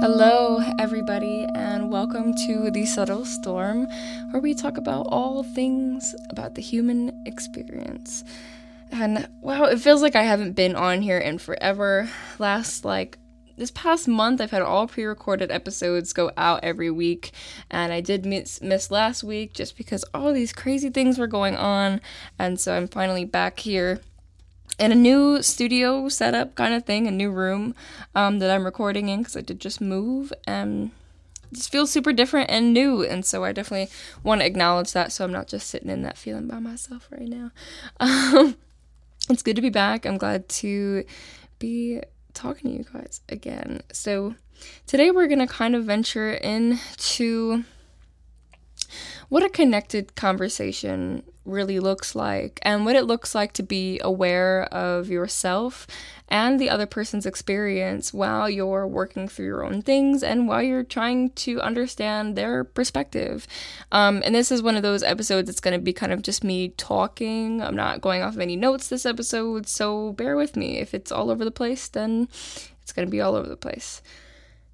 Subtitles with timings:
[0.00, 3.88] Hello, everybody, and welcome to The Subtle Storm,
[4.30, 8.22] where we talk about all things about the human experience.
[8.92, 12.08] And wow, it feels like I haven't been on here in forever.
[12.38, 13.18] Last, like,
[13.56, 17.32] this past month, I've had all pre recorded episodes go out every week,
[17.68, 21.56] and I did miss, miss last week just because all these crazy things were going
[21.56, 22.00] on,
[22.38, 24.00] and so I'm finally back here
[24.78, 27.74] in a new studio setup kind of thing, a new room
[28.14, 30.90] um, that I'm recording in because I did just move and
[31.52, 33.02] just feels super different and new.
[33.02, 33.88] And so I definitely
[34.22, 37.28] want to acknowledge that so I'm not just sitting in that feeling by myself right
[37.28, 37.50] now.
[38.00, 38.56] Um,
[39.30, 40.06] it's good to be back.
[40.06, 41.04] I'm glad to
[41.58, 42.00] be
[42.32, 43.82] talking to you guys again.
[43.92, 44.36] So
[44.86, 47.64] today we're going to kind of venture into
[49.28, 54.64] what a connected conversation really looks like and what it looks like to be aware
[54.64, 55.86] of yourself
[56.28, 60.84] and the other person's experience while you're working through your own things and while you're
[60.84, 63.46] trying to understand their perspective.
[63.90, 66.44] Um, and this is one of those episodes that's going to be kind of just
[66.44, 67.62] me talking.
[67.62, 70.78] I'm not going off of any notes this episode, so bear with me.
[70.78, 72.28] If it's all over the place, then
[72.82, 74.02] it's going to be all over the place.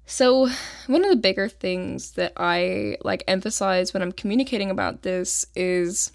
[0.07, 0.49] So,
[0.85, 6.11] one of the bigger things that I like emphasize when I'm communicating about this is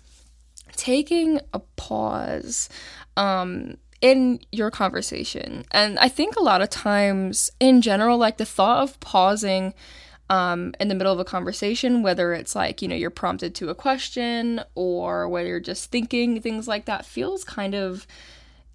[0.81, 2.71] taking a pause
[3.19, 5.67] um, in your conversation.
[5.73, 9.75] And I think a lot of times, in general, like the thought of pausing
[10.31, 13.69] um, in the middle of a conversation, whether it's like, you know, you're prompted to
[13.69, 18.07] a question or whether you're just thinking, things like that, feels kind of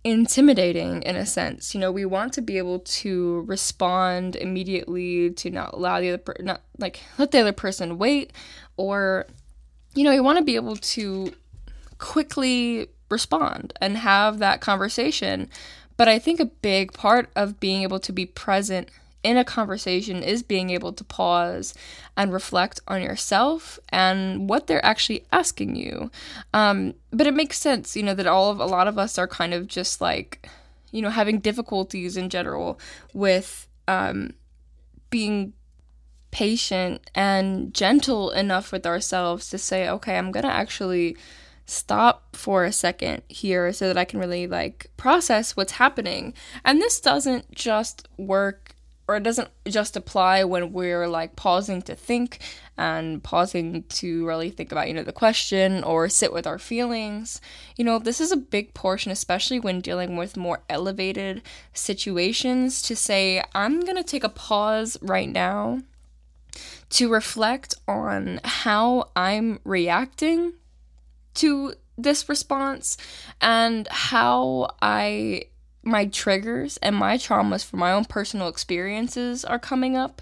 [0.03, 1.73] intimidating in a sense.
[1.73, 6.19] You know, we want to be able to respond immediately to not allow the other
[6.19, 8.31] per- not like let the other person wait
[8.77, 9.25] or
[9.95, 11.33] you know, you want to be able to
[11.97, 15.49] quickly respond and have that conversation.
[15.97, 18.89] But I think a big part of being able to be present
[19.23, 21.73] in a conversation is being able to pause
[22.15, 26.11] and reflect on yourself and what they're actually asking you.
[26.53, 29.27] Um, but it makes sense, you know, that all of a lot of us are
[29.27, 30.47] kind of just like,
[30.91, 32.79] you know, having difficulties in general
[33.13, 34.33] with um,
[35.09, 35.53] being
[36.29, 41.17] patient and gentle enough with ourselves to say, okay, I'm gonna actually
[41.65, 46.33] stop for a second here so that I can really like process what's happening.
[46.63, 48.75] And this doesn't just work
[49.07, 52.39] or it doesn't just apply when we're like pausing to think
[52.77, 57.39] and pausing to really think about, you know, the question or sit with our feelings.
[57.77, 62.95] You know, this is a big portion, especially when dealing with more elevated situations, to
[62.95, 65.81] say, I'm to take a pause right now
[66.89, 70.53] to reflect on how I'm reacting
[71.35, 72.97] to this response
[73.41, 75.43] and how I
[75.85, 80.19] my triggers and my traumas from my own personal experiences are coming up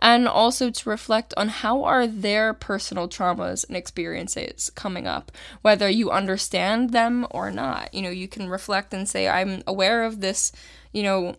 [0.00, 5.32] and also to reflect on how are their personal traumas and experiences coming up
[5.62, 7.92] whether you understand them or not.
[7.94, 10.52] You know you can reflect and say i'm aware of this
[10.92, 11.34] you know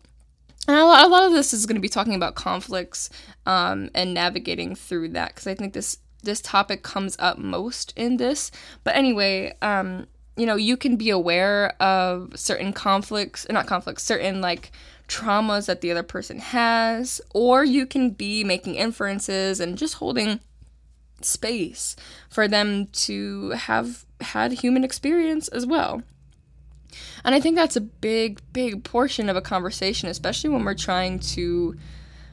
[0.68, 3.10] and a lot of this is going to be talking about conflicts
[3.46, 8.18] um, and navigating through that because i think this this topic comes up most in
[8.18, 8.52] this.
[8.84, 14.40] But anyway, um, you know, you can be aware of certain conflicts, not conflicts, certain
[14.42, 14.72] like
[15.08, 20.40] traumas that the other person has, or you can be making inferences and just holding
[21.22, 21.96] space
[22.30, 26.04] for them to have had human experience as well.
[27.24, 31.20] And I think that's a big, big portion of a conversation, especially when we're trying
[31.20, 31.76] to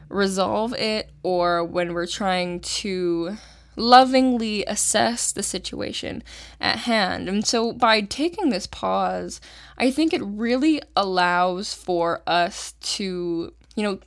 [0.08, 3.36] resolve it or when we're trying to
[3.76, 6.22] lovingly assess the situation
[6.60, 7.28] at hand.
[7.28, 9.40] And so by taking this pause,
[9.78, 13.98] I think it really allows for us to, you know,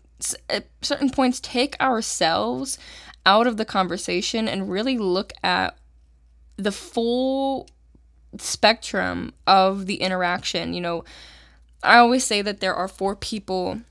[0.50, 2.78] at certain points take ourselves
[3.26, 5.78] out of the conversation and really look at
[6.56, 7.70] the full
[8.38, 10.74] spectrum of the interaction.
[10.74, 11.04] You know,
[11.84, 13.82] I always say that there are four people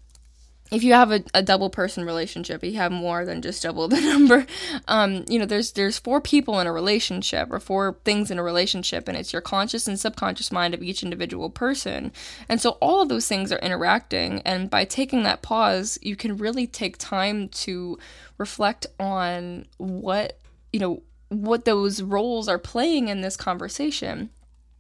[0.73, 4.01] if you have a, a double person relationship, you have more than just double the
[4.01, 4.47] number.
[4.89, 8.43] Um, you know, there's there's four people in a relationship or four things in a
[8.43, 12.13] relationship, and it's your conscious and subconscious mind of each individual person.
[12.49, 14.43] And so all of those things are interacting.
[14.43, 17.99] And by taking that pause, you can really take time to
[18.39, 20.39] reflect on what
[20.73, 24.31] you know what those roles are playing in this conversation.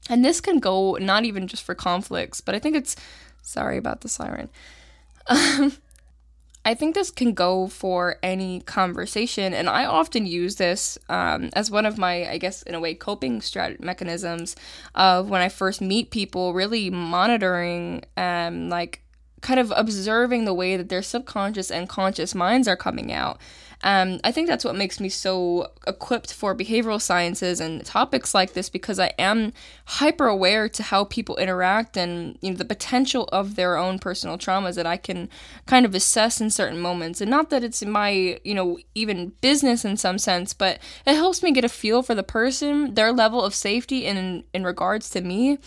[0.09, 2.95] And this can go not even just for conflicts, but I think it's
[3.43, 4.49] sorry about the siren.
[5.29, 5.73] Um,
[6.65, 11.71] I think this can go for any conversation, and I often use this um, as
[11.71, 14.57] one of my, I guess, in a way, coping strat- mechanisms
[14.97, 19.03] of when I first meet people, really monitoring, and like,
[19.43, 23.39] kind of observing the way that their subconscious and conscious minds are coming out.
[23.83, 28.55] Um, I think that's what makes me so equipped for behavioral sciences and topics like
[28.55, 29.53] this because I am
[29.85, 34.39] hyper aware to how people interact and you know the potential of their own personal
[34.39, 35.29] traumas that I can
[35.67, 37.21] kind of assess in certain moments.
[37.21, 41.43] And not that it's my you know even business in some sense, but it helps
[41.43, 45.21] me get a feel for the person, their level of safety in in regards to
[45.21, 45.59] me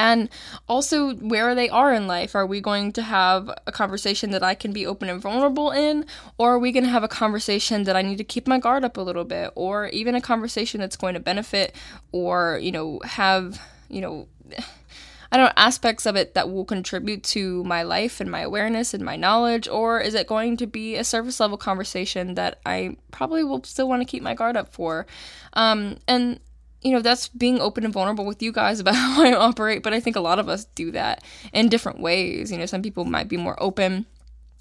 [0.00, 0.30] and
[0.66, 2.34] also where they are in life.
[2.34, 6.06] Are we going to have a conversation that I can be open and vulnerable in,
[6.38, 8.82] or are we going to have a conversation that I need to keep my guard
[8.82, 11.76] up a little bit, or even a conversation that's going to benefit
[12.12, 13.60] or, you know, have,
[13.90, 14.26] you know,
[15.30, 18.94] I don't know, aspects of it that will contribute to my life and my awareness
[18.94, 22.96] and my knowledge, or is it going to be a surface level conversation that I
[23.10, 25.06] probably will still want to keep my guard up for?
[25.52, 26.40] Um, and
[26.82, 29.92] you know, that's being open and vulnerable with you guys about how I operate, but
[29.92, 31.22] I think a lot of us do that
[31.52, 32.50] in different ways.
[32.50, 34.06] You know, some people might be more open.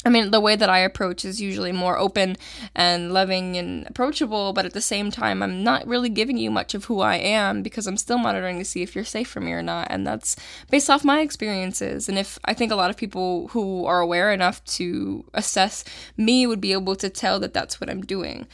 [0.06, 2.38] I mean, the way that I approach is usually more open
[2.74, 6.74] and loving and approachable, but at the same time, I'm not really giving you much
[6.74, 9.52] of who I am because I'm still monitoring to see if you're safe for me
[9.52, 9.88] or not.
[9.90, 10.38] And that's
[10.72, 12.08] based off my experiences.
[12.08, 15.84] And if I think a lot of people who are aware enough to assess
[16.16, 18.48] me would be able to tell that that's what I'm doing.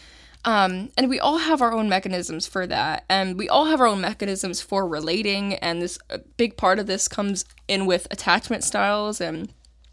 [0.45, 3.03] Um, and we all have our own mechanisms for that.
[3.09, 5.55] And we all have our own mechanisms for relating.
[5.55, 5.97] And this
[6.37, 9.51] big part of this comes in with attachment styles and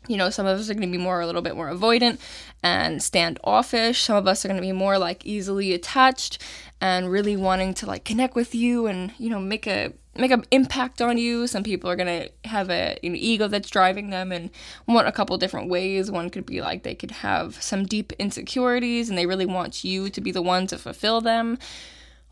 [0.08, 2.18] you know, some of us are going to be more a little bit more avoidant
[2.62, 4.02] and standoffish.
[4.02, 6.42] Some of us are going to be more like easily attached
[6.80, 10.44] and really wanting to like connect with you and you know make a make an
[10.50, 11.46] impact on you.
[11.46, 14.50] Some people are gonna have a know, ego that's driving them and
[14.86, 16.10] want a couple different ways.
[16.10, 20.10] One could be like they could have some deep insecurities and they really want you
[20.10, 21.58] to be the one to fulfill them.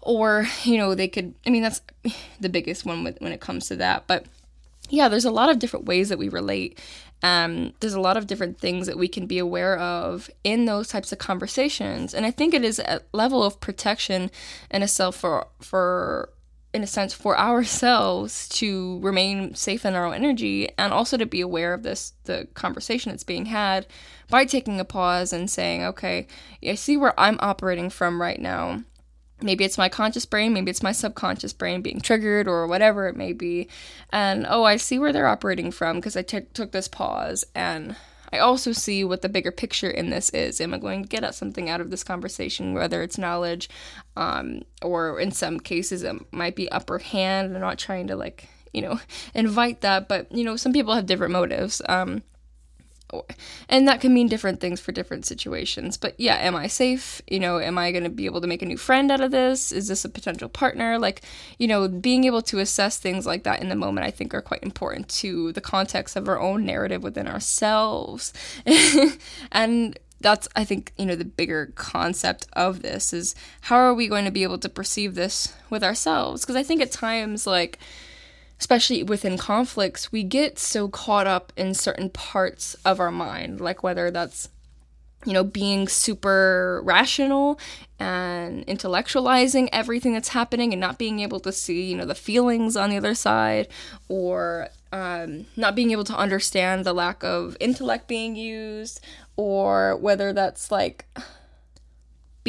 [0.03, 1.81] Or, you know, they could I mean that's
[2.41, 4.07] the biggest one with, when it comes to that.
[4.07, 4.27] But
[4.91, 6.79] yeah, there's a lot of different ways that we relate.
[7.23, 10.89] Um, there's a lot of different things that we can be aware of in those
[10.89, 14.31] types of conversations, and I think it is a level of protection
[14.71, 16.31] and a self for for
[16.73, 21.27] in a sense for ourselves to remain safe in our own energy and also to
[21.27, 23.87] be aware of this the conversation that's being had
[24.29, 26.27] by taking a pause and saying okay
[26.65, 28.83] i see where i'm operating from right now.
[29.43, 33.17] Maybe it's my conscious brain maybe it's my subconscious brain being triggered or whatever it
[33.17, 33.69] may be.
[34.11, 37.97] And oh i see where they're operating from because I t- took this pause and
[38.33, 40.61] I also see what the bigger picture in this is.
[40.61, 43.69] Am I going to get at something out of this conversation, whether it's knowledge,
[44.17, 47.55] um, or in some cases it might be upper hand.
[47.55, 49.01] I'm not trying to like you know
[49.35, 51.83] invite that, but you know some people have different motives.
[51.89, 52.23] Um,
[53.69, 55.97] and that can mean different things for different situations.
[55.97, 57.23] But yeah, am I safe?
[57.29, 59.31] You know, am I going to be able to make a new friend out of
[59.31, 59.73] this?
[59.73, 60.99] Is this a potential partner?
[60.99, 61.23] Like,
[61.59, 64.43] you know, being able to assess things like that in the moment, I think, are
[64.43, 68.33] quite important to the context of our own narrative within ourselves.
[69.53, 74.09] and that's, I think, you know, the bigger concept of this is how are we
[74.09, 76.43] going to be able to perceive this with ourselves?
[76.43, 77.79] Because I think at times, like,
[78.61, 83.83] especially within conflicts, we get so caught up in certain parts of our mind, like
[83.83, 84.51] whether that's
[85.27, 87.59] you know, being super rational
[87.99, 92.75] and intellectualizing everything that's happening and not being able to see, you know, the feelings
[92.75, 93.69] on the other side
[94.09, 99.01] or um, not being able to understand the lack of intellect being used
[99.37, 101.05] or whether that's like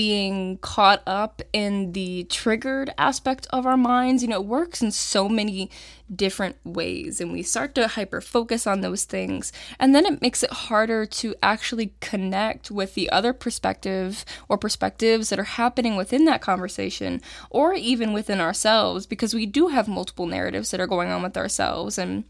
[0.01, 4.23] being caught up in the triggered aspect of our minds.
[4.23, 5.69] You know, it works in so many
[6.13, 9.53] different ways, and we start to hyper focus on those things.
[9.79, 15.29] And then it makes it harder to actually connect with the other perspective or perspectives
[15.29, 20.25] that are happening within that conversation or even within ourselves because we do have multiple
[20.25, 21.99] narratives that are going on with ourselves.
[21.99, 22.23] And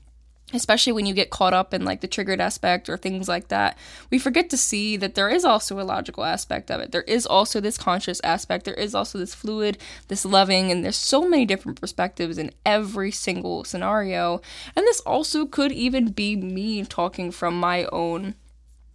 [0.53, 3.77] especially when you get caught up in like the triggered aspect or things like that
[4.09, 6.91] we forget to see that there is also a logical aspect of it.
[6.91, 8.65] There is also this conscious aspect.
[8.65, 9.77] There is also this fluid
[10.07, 14.41] this loving and there's so many different perspectives in every single scenario.
[14.75, 18.35] And this also could even be me talking from my own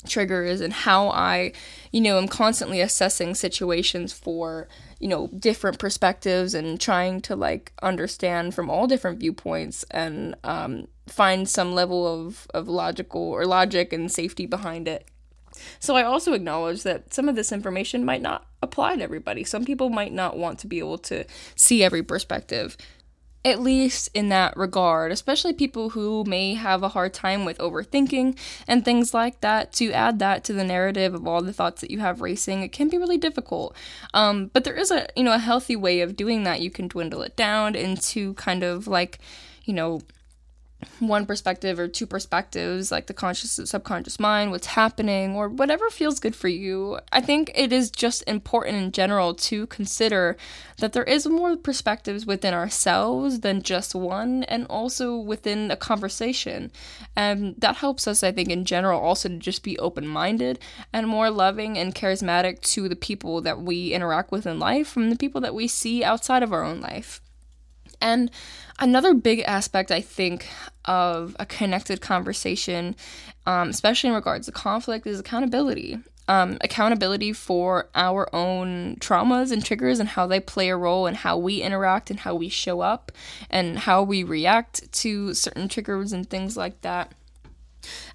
[0.06, 1.52] triggers and how I,
[1.90, 4.68] you know, am constantly assessing situations for,
[5.00, 9.84] you know, different perspectives and trying to like understand from all different viewpoints.
[9.90, 15.06] And um, find some level of, of logical or logic and safety behind it.
[15.78, 19.42] So I also acknowledge that some of this information might not apply to everybody.
[19.44, 22.76] Some people might not want to be able to see every perspective
[23.46, 28.36] at least in that regard, especially people who may have a hard time with overthinking
[28.66, 29.72] and things like that.
[29.74, 32.72] To add that to the narrative of all the thoughts that you have racing, it
[32.72, 33.76] can be really difficult.
[34.12, 36.60] Um, but there is a you know a healthy way of doing that.
[36.60, 39.20] You can dwindle it down into kind of like
[39.64, 40.00] you know
[40.98, 46.20] one perspective or two perspectives, like the conscious subconscious mind, what's happening, or whatever feels
[46.20, 46.98] good for you.
[47.12, 50.36] I think it is just important in general to consider
[50.78, 56.70] that there is more perspectives within ourselves than just one, and also within a conversation.
[57.14, 60.58] And that helps us, I think, in general, also to just be open minded
[60.92, 65.10] and more loving and charismatic to the people that we interact with in life from
[65.10, 67.20] the people that we see outside of our own life.
[68.00, 68.30] And
[68.78, 70.48] another big aspect, I think,
[70.84, 72.96] of a connected conversation,
[73.46, 75.98] um, especially in regards to conflict, is accountability.
[76.28, 81.14] Um, accountability for our own traumas and triggers and how they play a role in
[81.14, 83.12] how we interact and how we show up
[83.48, 87.12] and how we react to certain triggers and things like that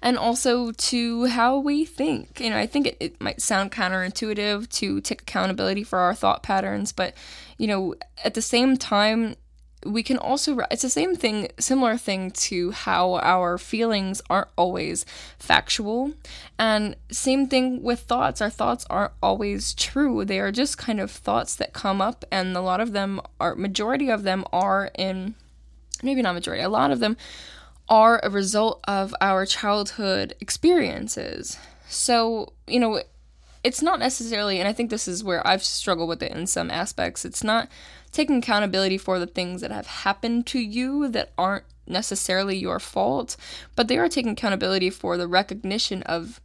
[0.00, 2.40] and also to how we think.
[2.40, 6.42] You know, I think it, it might sound counterintuitive to take accountability for our thought
[6.42, 7.14] patterns, but,
[7.58, 9.36] you know, at the same time,
[9.84, 15.04] we can also it's the same thing similar thing to how our feelings aren't always
[15.38, 16.12] factual.
[16.58, 18.40] And same thing with thoughts.
[18.40, 20.24] Our thoughts aren't always true.
[20.24, 23.54] They are just kind of thoughts that come up and a lot of them are
[23.54, 25.34] majority of them are in
[26.02, 27.16] maybe not majority a lot of them
[27.88, 31.58] are a result of our childhood experiences.
[31.88, 33.02] So you know
[33.64, 36.70] it's not necessarily and i think this is where i've struggled with it in some
[36.70, 37.68] aspects it's not
[38.12, 43.36] taking accountability for the things that have happened to you that aren't necessarily your fault,
[43.74, 46.40] but they are taking accountability for the recognition of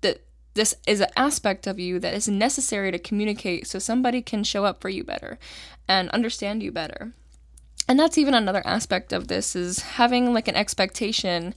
[0.00, 0.22] that
[0.54, 4.64] this is an aspect of you that is necessary to communicate so somebody can show
[4.64, 5.38] up for you better
[5.86, 7.12] and understand you better.
[7.88, 11.54] And that's even another aspect of this is having like an expectation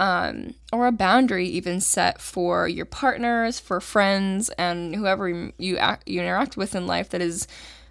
[0.00, 6.08] um, or a boundary even set for your partners, for friends, and whoever you act,
[6.08, 7.46] you interact with in life that is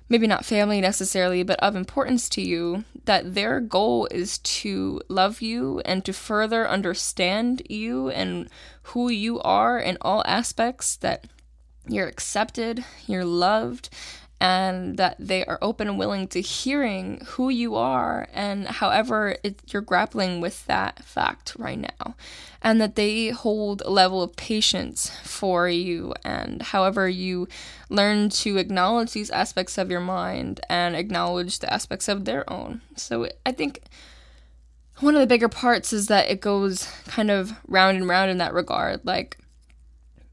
[0.10, 5.42] maybe not family necessarily, but of importance to you, that their goal is to love
[5.42, 8.50] you and to further understand you and
[8.84, 11.26] who you are in all aspects, that
[11.88, 13.90] you're accepted, you're loved,
[14.42, 19.62] and that they are open and willing to hearing who you are and however it,
[19.68, 22.16] you're grappling with that fact right now.
[22.62, 27.48] And that they hold a level of patience for you and however you
[27.90, 32.82] learn to acknowledge these aspects of your mind and acknowledge the aspects of their own.
[32.96, 33.82] So i think
[35.00, 38.38] one of the bigger parts is that it goes kind of round and round in
[38.40, 39.02] that regard.
[39.06, 39.38] Like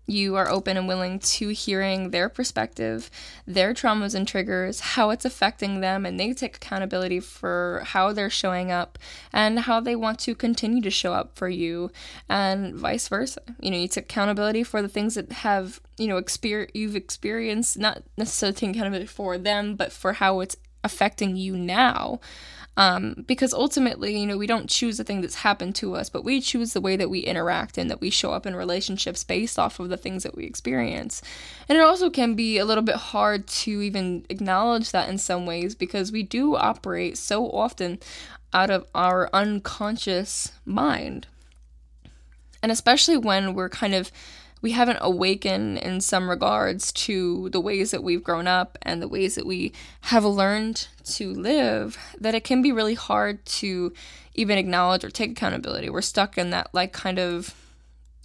[0.06, 3.10] you are open and willing to hearing their perspective,
[3.46, 8.30] their traumas and triggers, how it's affecting them, and they take accountability for how they're
[8.30, 8.98] showing up
[9.32, 11.90] and how they want to continue to show up for you,
[12.28, 13.40] and vice versa.
[13.60, 17.78] You know, you take accountability for the things that have, you know, exper- you've experienced,
[17.78, 22.20] not necessarily taking accountability for them, but for how it's affecting you now.
[22.78, 26.24] Um, because ultimately, you know, we don't choose the thing that's happened to us, but
[26.24, 29.58] we choose the way that we interact and that we show up in relationships based
[29.58, 31.22] off of the things that we experience.
[31.70, 35.46] And it also can be a little bit hard to even acknowledge that in some
[35.46, 37.98] ways because we do operate so often
[38.52, 41.26] out of our unconscious mind.
[42.62, 44.12] And especially when we're kind of
[44.66, 49.06] we haven't awakened in some regards to the ways that we've grown up and the
[49.06, 53.92] ways that we have learned to live that it can be really hard to
[54.34, 55.88] even acknowledge or take accountability.
[55.88, 57.54] We're stuck in that like kind of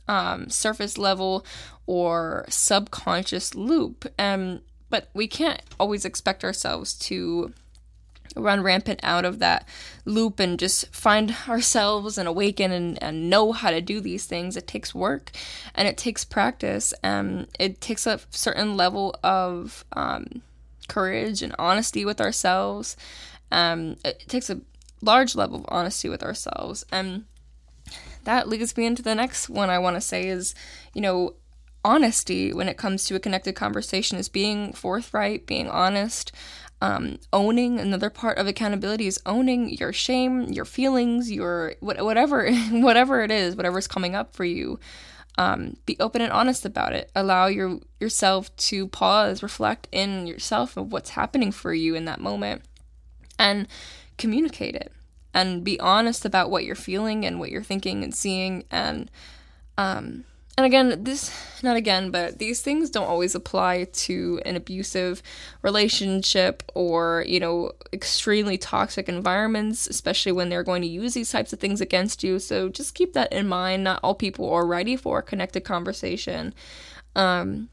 [0.07, 1.45] um, surface level
[1.85, 4.11] or subconscious loop.
[4.17, 7.53] Um, but we can't always expect ourselves to
[8.35, 9.67] run rampant out of that
[10.05, 14.57] loop and just find ourselves and awaken and, and know how to do these things.
[14.57, 15.31] It takes work
[15.75, 20.41] and it takes practice and it takes a certain level of um,
[20.87, 22.97] courage and honesty with ourselves.
[23.51, 24.61] Um, it takes a
[25.01, 26.85] large level of honesty with ourselves.
[26.91, 27.25] And
[28.23, 30.53] that leads me into the next one I want to say is,
[30.93, 31.35] you know,
[31.83, 36.31] honesty when it comes to a connected conversation is being forthright, being honest,
[36.81, 43.23] um, owning another part of accountability is owning your shame, your feelings, your whatever whatever
[43.23, 44.79] it is, whatever's coming up for you.
[45.37, 47.09] Um, be open and honest about it.
[47.15, 52.19] Allow your yourself to pause, reflect in yourself of what's happening for you in that
[52.19, 52.63] moment,
[53.37, 53.67] and
[54.17, 54.91] communicate it.
[55.33, 59.09] And be honest about what you're feeling and what you're thinking and seeing, and
[59.77, 60.25] um,
[60.57, 61.31] and again, this,
[61.63, 65.23] not again, but these things don't always apply to an abusive
[65.61, 71.53] relationship or, you know, extremely toxic environments, especially when they're going to use these types
[71.53, 72.37] of things against you.
[72.37, 73.85] So just keep that in mind.
[73.85, 76.53] Not all people are ready for a connected conversation.
[77.15, 77.69] Um,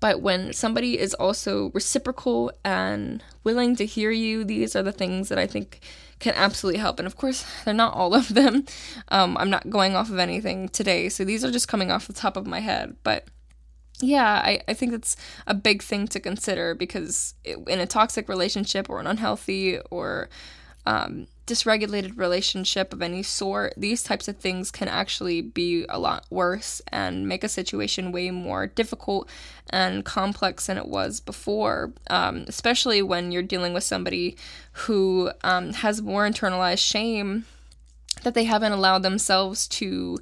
[0.00, 5.28] but when somebody is also reciprocal and willing to hear you, these are the things
[5.28, 5.80] that I think
[6.20, 6.98] can absolutely help.
[6.98, 8.64] And of course, they're not all of them.
[9.08, 12.12] Um, I'm not going off of anything today, so these are just coming off the
[12.12, 12.96] top of my head.
[13.02, 13.26] But
[14.00, 18.28] yeah, I, I think that's a big thing to consider because it, in a toxic
[18.28, 20.28] relationship or an unhealthy or
[20.86, 26.24] um, dysregulated relationship of any sort, these types of things can actually be a lot
[26.30, 29.28] worse and make a situation way more difficult
[29.68, 34.36] and complex than it was before, um, especially when you're dealing with somebody
[34.72, 37.44] who um, has more internalized shame
[38.22, 40.18] that they haven't allowed themselves to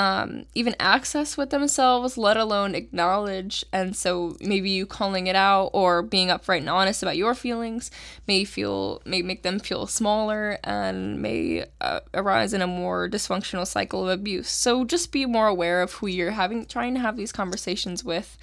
[0.00, 3.66] um, even access with themselves, let alone acknowledge.
[3.70, 7.90] And so maybe you calling it out or being upfront and honest about your feelings
[8.26, 13.66] may feel may make them feel smaller and may uh, arise in a more dysfunctional
[13.66, 14.48] cycle of abuse.
[14.48, 18.38] So just be more aware of who you're having trying to have these conversations with.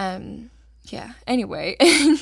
[0.00, 0.50] Um,
[0.82, 1.12] yeah.
[1.28, 1.76] Anyway.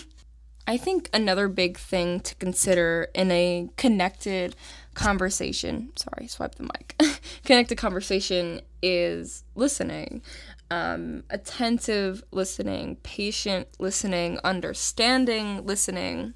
[0.69, 4.57] I think another big thing to consider in a connected
[4.97, 7.01] conversation, sorry, swipe the mic,
[7.45, 10.23] connected conversation is listening.
[10.71, 16.35] Um, attentive listening, patient listening, understanding listening.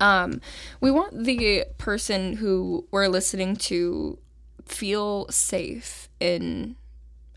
[0.00, 0.40] Um,
[0.80, 4.18] we want the person who we're listening to
[4.64, 6.76] feel safe in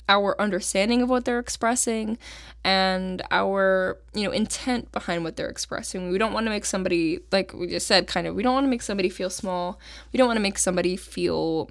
[0.09, 2.17] our understanding of what they're expressing
[2.63, 6.09] and our you know intent behind what they're expressing.
[6.09, 8.65] We don't want to make somebody like we just said kind of we don't want
[8.65, 9.79] to make somebody feel small.
[10.11, 11.69] We don't want to make somebody feel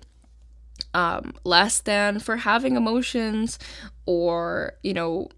[0.95, 3.59] um, less than for having emotions
[4.07, 5.29] or you know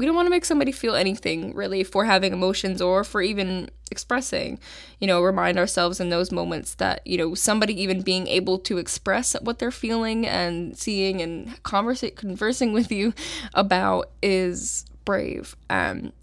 [0.00, 3.68] we don't want to make somebody feel anything really for having emotions or for even
[3.90, 4.58] expressing.
[4.98, 8.78] You know, remind ourselves in those moments that, you know, somebody even being able to
[8.78, 13.12] express what they're feeling and seeing and conversa- conversing with you
[13.52, 15.54] about is brave.
[15.68, 16.14] Um,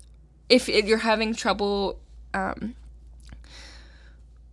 [0.49, 1.99] if, if you're having trouble
[2.33, 2.73] um,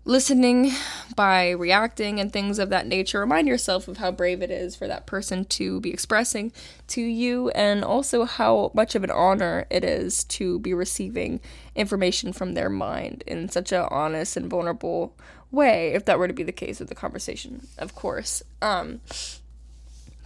[0.04, 0.70] listening
[1.16, 3.20] by reacting and things of that nature.
[3.20, 6.52] Remind yourself of how brave it is for that person to be expressing
[6.88, 11.40] to you and also how much of an honor it is to be receiving
[11.74, 15.16] information from their mind in such an honest and vulnerable
[15.50, 18.42] way if that were to be the case with the conversation of course.
[18.60, 19.00] Um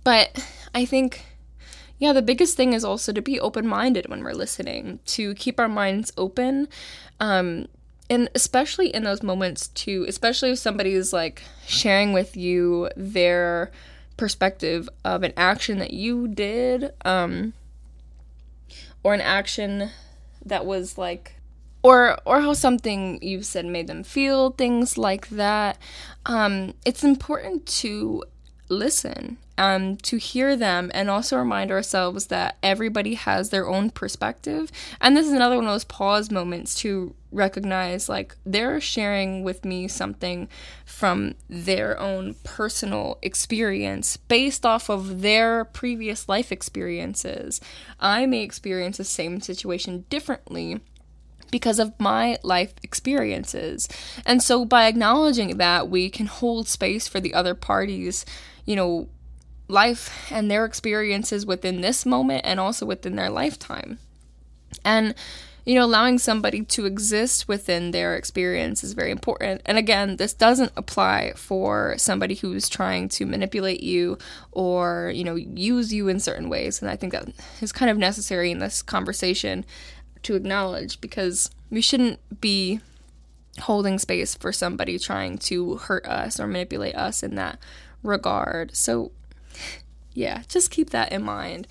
[0.05, 1.25] but i think
[1.99, 5.59] yeah, the biggest thing is also to be open minded when we're listening, to keep
[5.59, 6.69] our minds open,
[7.19, 7.67] um,
[8.11, 13.71] and especially in those moments too especially if somebody is like sharing with you their
[14.17, 17.53] perspective of an action that you did um
[19.03, 19.91] or an action
[20.45, 21.35] that was like
[21.83, 25.79] or or how something you said made them feel things like that
[26.27, 28.25] um it's important to
[28.69, 34.71] listen um, to hear them and also remind ourselves that everybody has their own perspective.
[35.01, 39.65] And this is another one of those pause moments to recognize like they're sharing with
[39.65, 40.49] me something
[40.87, 47.61] from their own personal experience based off of their previous life experiences.
[48.01, 50.81] I may experience the same situation differently
[51.51, 53.89] because of my life experiences.
[54.25, 58.25] And so by acknowledging that, we can hold space for the other parties,
[58.65, 59.09] you know,
[59.69, 63.99] life and their experiences within this moment and also within their lifetime.
[64.85, 65.15] And
[65.69, 69.61] you know, allowing somebody to exist within their experience is very important.
[69.67, 74.17] And again, this doesn't apply for somebody who's trying to manipulate you
[74.51, 76.81] or, you know, use you in certain ways.
[76.81, 77.29] And I think that
[77.61, 79.67] is kind of necessary in this conversation
[80.23, 82.81] to acknowledge because we shouldn't be
[83.61, 87.59] holding space for somebody trying to hurt us or manipulate us in that
[88.03, 88.75] regard.
[88.75, 89.13] So,
[90.15, 91.67] yeah, just keep that in mind.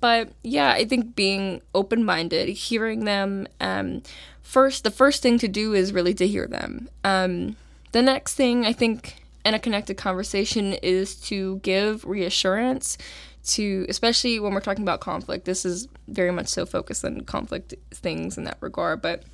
[0.00, 4.02] But yeah, I think being open minded, hearing them, um,
[4.42, 6.88] first, the first thing to do is really to hear them.
[7.04, 7.56] Um,
[7.92, 12.96] the next thing I think in a connected conversation is to give reassurance
[13.42, 15.44] to, especially when we're talking about conflict.
[15.44, 19.24] This is very much so focused on conflict things in that regard, but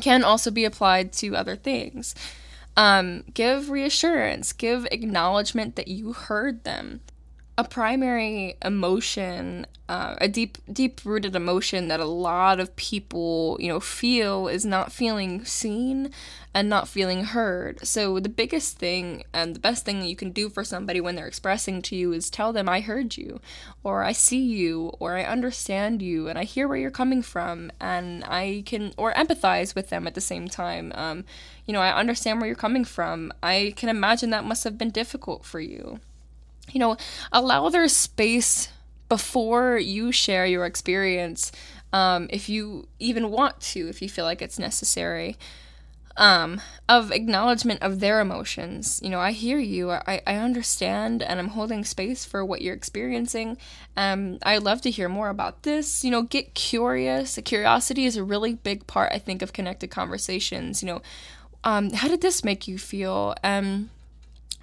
[0.00, 2.14] can also be applied to other things.
[2.76, 7.00] Um, give reassurance, give acknowledgement that you heard them
[7.56, 13.68] a primary emotion, uh, a deep, deep rooted emotion that a lot of people, you
[13.68, 16.10] know, feel is not feeling seen
[16.52, 17.86] and not feeling heard.
[17.86, 21.28] So the biggest thing and the best thing you can do for somebody when they're
[21.28, 23.40] expressing to you is tell them I heard you,
[23.84, 27.70] or I see you, or I understand you, and I hear where you're coming from,
[27.80, 30.92] and I can or empathize with them at the same time.
[30.96, 31.24] Um,
[31.66, 33.32] you know, I understand where you're coming from.
[33.44, 36.00] I can imagine that must have been difficult for you
[36.70, 36.96] you know,
[37.32, 38.68] allow their space
[39.08, 41.52] before you share your experience,
[41.92, 45.36] um, if you even want to, if you feel like it's necessary.
[46.16, 49.00] um, of acknowledgement of their emotions.
[49.02, 52.74] You know, I hear you, I, I understand, and I'm holding space for what you're
[52.74, 53.56] experiencing.
[53.96, 56.04] Um, I'd love to hear more about this.
[56.04, 57.38] You know, get curious.
[57.44, 60.82] Curiosity is a really big part, I think, of connected conversations.
[60.82, 61.02] You know,
[61.64, 63.34] um, how did this make you feel?
[63.42, 63.90] Um,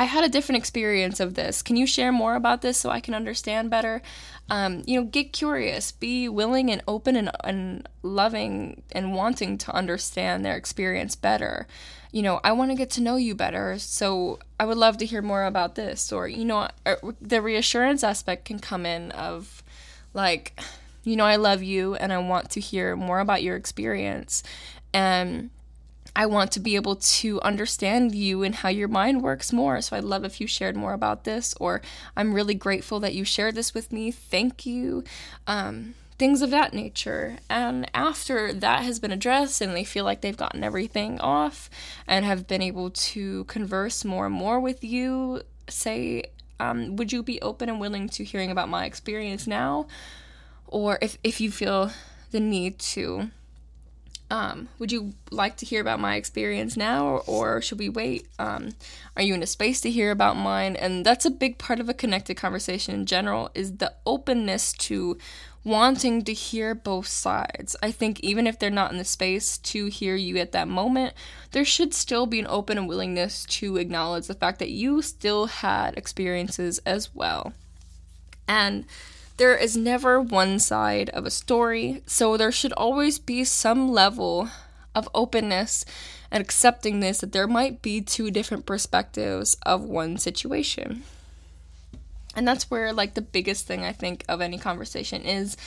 [0.01, 1.61] I had a different experience of this.
[1.61, 4.01] Can you share more about this so I can understand better?
[4.49, 9.71] Um, you know, get curious, be willing and open and, and loving and wanting to
[9.71, 11.67] understand their experience better.
[12.11, 15.05] You know, I want to get to know you better, so I would love to
[15.05, 16.11] hear more about this.
[16.11, 19.61] Or, you know, uh, the reassurance aspect can come in of
[20.15, 20.59] like,
[21.03, 24.41] you know, I love you and I want to hear more about your experience.
[24.95, 25.51] And
[26.15, 29.81] I want to be able to understand you and how your mind works more.
[29.81, 31.81] So I'd love if you shared more about this, or
[32.15, 34.11] I'm really grateful that you shared this with me.
[34.11, 35.03] Thank you.
[35.47, 37.37] Um, things of that nature.
[37.49, 41.69] And after that has been addressed and they feel like they've gotten everything off
[42.05, 46.25] and have been able to converse more and more with you, say,
[46.59, 49.87] um, would you be open and willing to hearing about my experience now?
[50.67, 51.91] Or if, if you feel
[52.29, 53.31] the need to
[54.31, 58.29] um, would you like to hear about my experience now, or, or should we wait?
[58.39, 58.69] Um,
[59.17, 60.77] are you in a space to hear about mine?
[60.77, 65.17] And that's a big part of a connected conversation in general is the openness to
[65.65, 67.75] wanting to hear both sides.
[67.83, 71.13] I think even if they're not in the space to hear you at that moment,
[71.51, 75.47] there should still be an open and willingness to acknowledge the fact that you still
[75.47, 77.51] had experiences as well.
[78.47, 78.85] And
[79.37, 84.49] there is never one side of a story, so there should always be some level
[84.93, 85.85] of openness
[86.29, 91.03] and accepting this that there might be two different perspectives of one situation.
[92.35, 95.57] And that's where, like, the biggest thing I think of any conversation is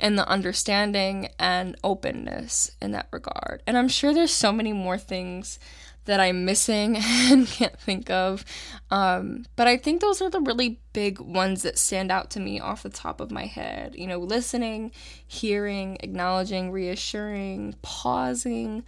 [0.00, 3.62] in the understanding and openness in that regard.
[3.66, 5.58] And I'm sure there's so many more things
[6.04, 8.44] that I'm missing and can't think of.
[8.90, 12.60] Um, but I think those are the really big ones that stand out to me
[12.60, 13.94] off the top of my head.
[13.96, 14.92] You know, listening,
[15.26, 18.84] hearing, acknowledging, reassuring, pausing,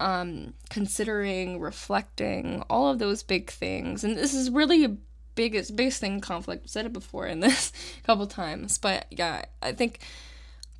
[0.00, 4.04] um, considering, reflecting, all of those big things.
[4.04, 4.96] And this is really a
[5.34, 6.64] biggest biggest thing conflict.
[6.64, 10.00] I've said it before in this a couple times, but yeah, I think.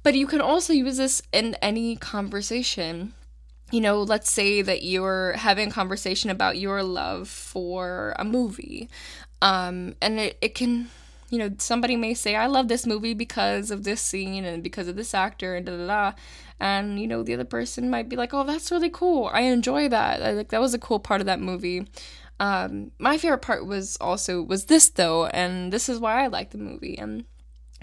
[0.05, 3.15] But you can also use this in any conversation
[3.71, 8.89] you know, let's say that you're having a conversation about your love for a movie.
[9.43, 10.91] Um, and it, it can,
[11.31, 14.89] you know, somebody may say, I love this movie because of this scene and because
[14.89, 16.13] of this actor and da da da.
[16.61, 19.31] And, you know, the other person might be like, oh, that's really cool.
[19.33, 20.23] I enjoy that.
[20.23, 21.87] I, like, that was a cool part of that movie.
[22.41, 26.51] Um, my favorite part was also, was this though, and this is why I like
[26.51, 26.97] the movie.
[26.99, 27.25] And,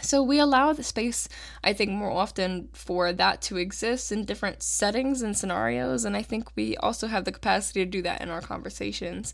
[0.02, 1.30] so we allow the space,
[1.64, 6.22] I think, more often for that to exist in different settings and scenarios, and I
[6.22, 9.34] think we also have the capacity to do that in our conversations.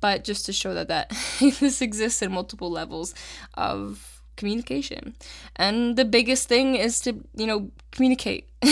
[0.00, 3.14] But just to show that that this exists in multiple levels
[3.54, 5.16] of communication,
[5.56, 8.48] and the biggest thing is to you know communicate.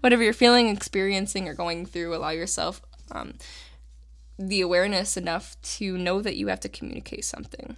[0.00, 3.34] Whatever you're feeling, experiencing, or going through, allow yourself um,
[4.38, 7.76] the awareness enough to know that you have to communicate something,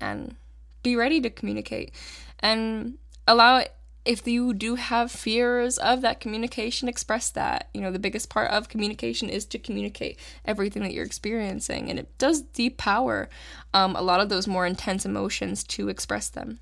[0.00, 0.36] and
[0.82, 1.92] be ready to communicate
[2.40, 7.68] and allow it if you do have fears of that communication express that.
[7.74, 11.98] You know the biggest part of communication is to communicate everything that you're experiencing and
[11.98, 13.28] it does depower
[13.74, 16.60] um, a lot of those more intense emotions to express them.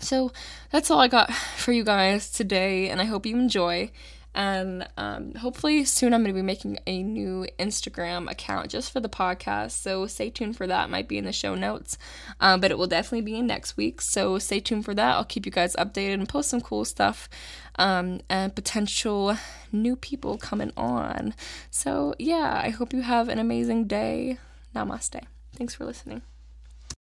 [0.00, 0.32] So
[0.70, 3.90] that's all i got for you guys today and i hope you enjoy
[4.34, 9.00] and um, hopefully soon I'm going to be making a new Instagram account just for
[9.00, 9.72] the podcast.
[9.72, 10.84] So stay tuned for that.
[10.86, 11.98] It might be in the show notes,
[12.40, 14.00] um, but it will definitely be in next week.
[14.00, 15.14] So stay tuned for that.
[15.14, 17.28] I'll keep you guys updated and post some cool stuff
[17.76, 19.36] um, and potential
[19.72, 21.34] new people coming on.
[21.70, 24.38] So yeah, I hope you have an amazing day.
[24.74, 25.22] Namaste.
[25.56, 26.22] Thanks for listening.